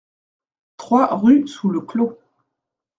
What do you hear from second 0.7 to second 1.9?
trois rue Sous Le